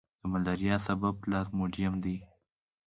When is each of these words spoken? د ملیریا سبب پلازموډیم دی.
د 0.19 0.21
ملیریا 0.31 0.75
سبب 0.87 1.13
پلازموډیم 1.23 1.93
دی. 2.03 2.17